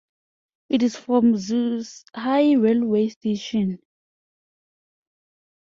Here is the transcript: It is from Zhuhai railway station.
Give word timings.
It 0.69 0.81
is 0.81 0.95
from 0.97 1.33
Zhuhai 1.35 2.59
railway 2.59 3.09
station. 3.09 3.77